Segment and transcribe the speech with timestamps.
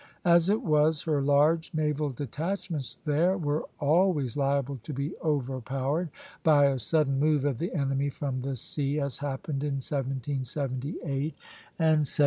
[0.25, 6.09] As it was, her large naval detachments there were always liable to be overpowered
[6.41, 11.99] by a sudden move of the enemy from the sea, as happened in 1778 and
[12.09, 12.17] 1781.